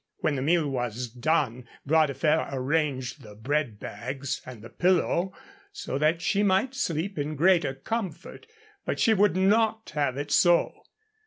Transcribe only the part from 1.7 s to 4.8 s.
Bras de Fer arranged the bread bags and the